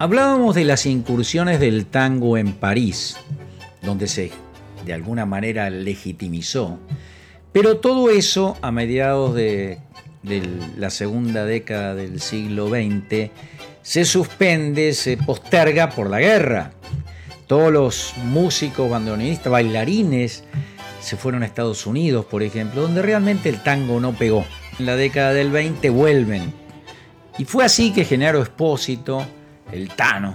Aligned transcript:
Hablábamos 0.00 0.54
de 0.54 0.64
las 0.64 0.86
incursiones 0.86 1.58
del 1.58 1.86
tango 1.86 2.38
en 2.38 2.52
París, 2.52 3.16
donde 3.82 4.06
se 4.06 4.30
de 4.86 4.92
alguna 4.92 5.26
manera 5.26 5.70
legitimizó, 5.70 6.78
pero 7.50 7.78
todo 7.78 8.08
eso 8.08 8.56
a 8.62 8.70
mediados 8.70 9.34
de, 9.34 9.80
la 10.76 10.90
segunda 10.90 11.44
década 11.44 11.96
del 11.96 12.20
siglo 12.20 12.68
XX 12.68 13.32
se 13.82 14.04
suspende, 14.04 14.92
se 14.92 15.16
posterga 15.16 15.90
por 15.90 16.08
la 16.08 16.20
guerra. 16.20 16.70
Todos 17.48 17.72
los 17.72 18.12
músicos, 18.22 18.88
bandoneonistas, 18.88 19.50
bailarines 19.50 20.44
se 21.00 21.16
fueron 21.16 21.42
a 21.42 21.46
Estados 21.46 21.86
Unidos, 21.86 22.24
por 22.24 22.44
ejemplo, 22.44 22.82
donde 22.82 23.02
realmente 23.02 23.48
el 23.48 23.64
tango 23.64 23.98
no 23.98 24.12
pegó. 24.12 24.44
En 24.78 24.86
la 24.86 24.94
década 24.94 25.32
del 25.32 25.50
20 25.50 25.90
vuelven. 25.90 26.52
Y 27.36 27.46
fue 27.46 27.64
así 27.64 27.92
que 27.92 28.04
Genaro 28.04 28.40
Espósito, 28.40 29.26
el 29.72 29.88
Tano, 29.90 30.34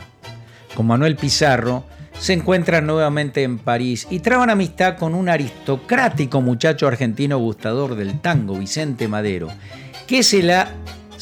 con 0.75 0.87
Manuel 0.87 1.15
Pizarro, 1.15 1.83
se 2.19 2.33
encuentran 2.33 2.85
nuevamente 2.85 3.43
en 3.43 3.59
París 3.59 4.07
y 4.09 4.19
traban 4.19 4.49
amistad 4.49 4.97
con 4.97 5.15
un 5.15 5.29
aristocrático 5.29 6.41
muchacho 6.41 6.87
argentino 6.87 7.38
gustador 7.38 7.95
del 7.95 8.19
tango, 8.21 8.57
Vicente 8.57 9.07
Madero, 9.07 9.49
que 10.07 10.23
se 10.23 10.43
la 10.43 10.69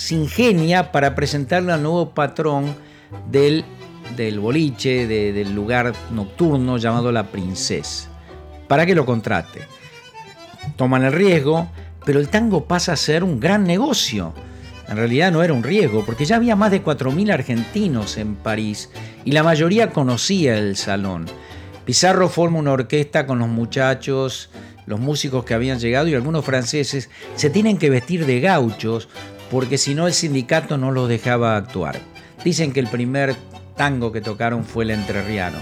ingenia 0.10 0.92
para 0.92 1.16
presentarle 1.16 1.72
al 1.74 1.84
nuevo 1.84 2.12
patrón 2.12 2.76
del, 3.30 3.64
del 4.16 4.40
boliche, 4.40 5.08
del 5.08 5.54
lugar 5.54 5.94
nocturno 6.12 6.78
llamado 6.78 7.12
La 7.12 7.28
Princesa, 7.28 8.10
para 8.68 8.86
que 8.86 8.96
lo 8.96 9.06
contrate. 9.06 9.62
Toman 10.76 11.04
el 11.04 11.14
riesgo, 11.14 11.70
pero 12.06 12.20
el 12.20 12.30
tango 12.30 12.66
pasa 12.66 12.94
a 12.94 12.98
ser 12.98 13.24
un 13.24 13.40
gran 13.40 13.64
negocio 13.64 14.34
en 14.92 14.98
realidad 14.98 15.32
no 15.32 15.42
era 15.42 15.54
un 15.54 15.64
riesgo, 15.64 16.04
porque 16.06 16.26
ya 16.26 16.36
había 16.36 16.58
más 16.58 16.70
de 16.70 16.84
4.000 16.84 17.32
argentinos 17.32 18.18
en 18.18 18.36
París 18.36 18.90
y 19.24 19.32
la 19.32 19.42
mayoría 19.42 19.92
conocía 19.92 20.58
el 20.58 20.76
salón. 20.76 21.28
Pizarro 21.86 22.28
forma 22.28 22.60
una 22.60 22.74
orquesta 22.74 23.26
con 23.26 23.40
los 23.40 23.48
muchachos, 23.48 24.50
los 24.86 25.00
músicos 25.00 25.46
que 25.46 25.54
habían 25.54 25.80
llegado 25.80 26.10
y 26.10 26.14
algunos 26.14 26.44
franceses 26.44 27.10
se 27.36 27.50
tienen 27.50 27.78
que 27.78 27.90
vestir 27.90 28.26
de 28.26 28.42
gauchos 28.42 29.08
porque 29.50 29.78
si 29.78 29.96
no 29.96 30.08
el 30.08 30.14
sindicato 30.14 30.78
no 30.78 30.92
los 30.92 31.08
dejaba 31.08 31.56
actuar. 31.56 31.98
Dicen 32.44 32.74
que 32.74 32.82
el 32.82 32.88
primer 32.88 33.34
tango 33.78 34.12
que 34.12 34.20
tocaron 34.20 34.66
fue 34.66 34.84
el 34.84 34.92
entrerriano. 34.92 35.60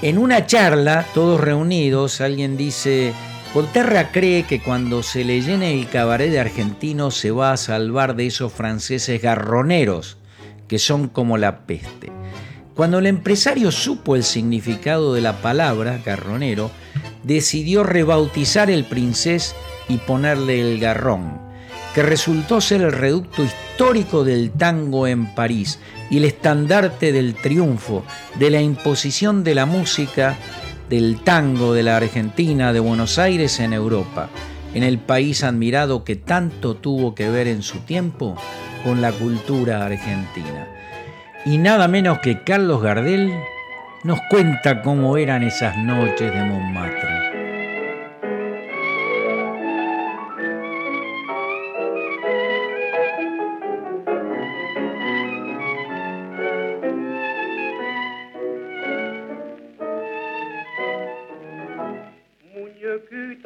En 0.00 0.16
una 0.16 0.46
charla, 0.46 1.06
todos 1.12 1.40
reunidos, 1.40 2.20
alguien 2.20 2.56
dice, 2.56 3.12
Volterra 3.54 4.12
cree 4.12 4.44
que 4.44 4.62
cuando 4.62 5.02
se 5.02 5.24
le 5.24 5.42
llene 5.42 5.74
el 5.78 5.86
cabaret 5.86 6.30
de 6.30 6.40
argentinos 6.40 7.18
se 7.18 7.30
va 7.30 7.52
a 7.52 7.58
salvar 7.58 8.16
de 8.16 8.26
esos 8.26 8.50
franceses 8.50 9.20
garroneros 9.20 10.16
que 10.68 10.78
son 10.78 11.08
como 11.08 11.36
la 11.36 11.66
peste. 11.66 12.10
Cuando 12.74 12.98
el 12.98 13.06
empresario 13.06 13.70
supo 13.70 14.16
el 14.16 14.24
significado 14.24 15.12
de 15.12 15.20
la 15.20 15.42
palabra 15.42 16.00
garronero, 16.02 16.70
decidió 17.24 17.84
rebautizar 17.84 18.70
el 18.70 18.86
princés 18.86 19.54
y 19.86 19.98
ponerle 19.98 20.58
el 20.62 20.80
garrón, 20.80 21.38
que 21.94 22.02
resultó 22.02 22.62
ser 22.62 22.80
el 22.80 22.92
reducto 22.92 23.44
histórico 23.44 24.24
del 24.24 24.50
tango 24.50 25.06
en 25.06 25.34
París 25.34 25.78
y 26.10 26.16
el 26.16 26.24
estandarte 26.24 27.12
del 27.12 27.34
triunfo, 27.34 28.02
de 28.36 28.48
la 28.48 28.62
imposición 28.62 29.44
de 29.44 29.54
la 29.54 29.66
música 29.66 30.38
del 30.88 31.20
tango 31.20 31.74
de 31.74 31.82
la 31.82 31.96
Argentina, 31.96 32.72
de 32.72 32.80
Buenos 32.80 33.18
Aires 33.18 33.60
en 33.60 33.72
Europa, 33.72 34.28
en 34.74 34.82
el 34.82 34.98
país 34.98 35.44
admirado 35.44 36.04
que 36.04 36.16
tanto 36.16 36.74
tuvo 36.74 37.14
que 37.14 37.28
ver 37.28 37.46
en 37.48 37.62
su 37.62 37.78
tiempo 37.80 38.36
con 38.84 39.00
la 39.00 39.12
cultura 39.12 39.84
argentina. 39.84 40.66
Y 41.44 41.58
nada 41.58 41.88
menos 41.88 42.18
que 42.18 42.42
Carlos 42.42 42.82
Gardel 42.82 43.32
nos 44.04 44.20
cuenta 44.30 44.82
cómo 44.82 45.16
eran 45.16 45.42
esas 45.42 45.76
noches 45.78 46.32
de 46.32 46.44
Montmartre. 46.44 47.31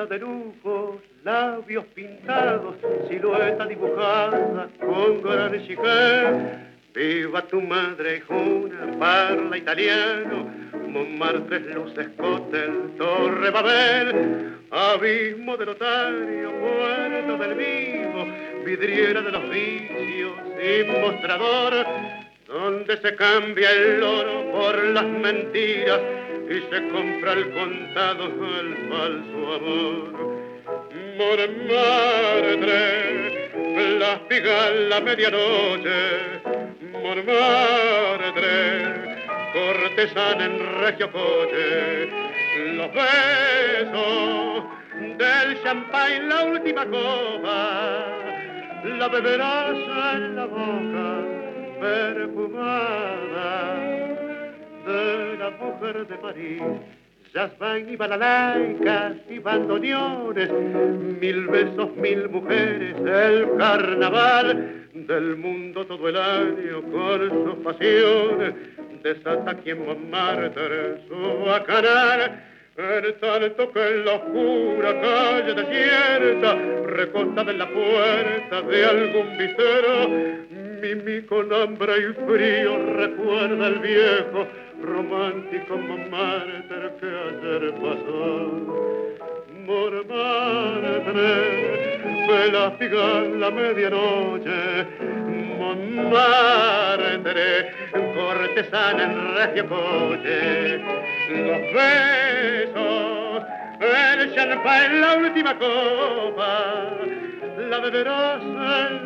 De 0.05 0.19
lujo, 0.19 1.01
labios 1.25 1.87
pintados, 1.95 2.77
silueta 3.09 3.65
dibujada 3.65 4.69
con 4.79 5.23
gran 5.23 5.53
Viva 6.93 7.43
tu 7.43 7.63
madre, 7.63 8.21
Juna, 8.29 8.99
parla 8.99 9.57
italiano, 9.57 10.51
Montmartre, 10.87 11.61
luces, 11.75 12.09
Cotel, 12.19 12.95
Torre 12.99 13.51
Babel, 13.51 14.59
abismo 14.71 15.57
del 15.57 15.71
otario, 15.71 16.53
puerto 16.61 17.39
del 17.39 17.55
vivo, 17.55 18.27
vidriera 18.67 19.23
de 19.23 19.33
los 19.33 19.49
vicios 19.49 20.33
y 20.61 21.01
mostrador, 21.01 21.87
donde 22.47 22.97
se 22.99 23.17
cambia 23.17 23.71
el 23.71 24.03
oro 24.03 24.53
por 24.53 24.85
las 24.85 25.05
mentiras 25.05 26.01
y 26.49 26.61
se 26.71 26.89
compra 26.89 27.33
el 27.33 27.51
contado 27.53 28.25
el 28.27 28.77
falso 28.89 29.55
amor. 29.55 30.13
Montmartre, 31.19 32.85
la 33.99 34.21
la 34.89 35.01
medianoche, 35.01 36.01
Montmartre, 36.93 38.57
cortesana 39.53 40.45
en 40.45 40.55
regio 40.81 41.11
coche, 41.11 42.09
los 42.75 42.91
besos 42.93 44.65
del 45.19 45.63
champagne, 45.63 46.29
la 46.29 46.45
última 46.45 46.85
copa, 46.87 48.07
la 48.85 49.09
beberás 49.09 49.77
en 50.15 50.37
la 50.37 50.45
boca 50.47 51.25
perfumada 51.81 53.47
de 54.87 55.37
la 55.39 55.51
mujer 55.51 56.07
de 56.07 56.17
París. 56.17 56.63
Jasmine 57.35 57.93
y 57.93 57.97
balalaicas 57.97 59.15
y 59.29 59.39
bandoneones, 59.41 60.51
mil 61.21 61.49
besos, 61.49 61.95
mil 61.97 62.29
mujeres, 62.29 62.95
el 63.05 63.57
carnaval 63.59 64.87
del 64.95 65.37
mundo 65.37 65.85
todo 65.87 66.09
el 66.09 66.17
año 66.17 66.83
con 66.91 67.29
sus 67.29 67.65
pasiones, 67.65 68.55
desata 69.03 69.55
quien 69.55 69.85
Montmartre 69.85 71.03
su 71.09 71.45
bacanal. 71.45 72.43
En 72.79 73.21
tanto 73.21 73.73
que 73.73 73.89
en 73.89 74.05
la 74.05 74.13
oscura 74.17 75.01
calle 75.01 75.55
desierta, 75.55 76.55
recostada 76.85 77.51
en 77.51 77.59
la 77.59 77.69
puerta 77.69 78.63
de 78.63 78.85
algún 78.85 79.39
visero, 79.39 80.47
Mimi 80.81 81.23
con 81.23 81.53
hambre 81.53 81.93
y 81.99 82.13
frío 82.27 82.77
recuerda 82.97 83.69
el 83.69 83.79
viejo 83.79 84.47
romántico 84.83 85.79
Montmartre 85.79 86.93
que 87.01 87.07
ayer 87.07 87.73
pasó. 87.75 88.27
Montmartre, 89.67 91.33
la 92.53 92.71
figa 92.73 93.21
la 93.23 93.51
medianoche, 93.51 94.87
Montmartre, 95.59 97.51
cortesana 98.15 99.03
en 99.05 99.35
regio 99.35 99.65
coche, 99.69 100.79
los 101.31 101.63
besos, 101.75 103.43
el 103.81 104.35
champán 104.35 104.85
en 104.85 105.01
la 105.01 105.17
última 105.17 105.59
copa, 105.59 106.91
la 107.71 107.79
beberás 107.81 108.43
en 108.43 109.06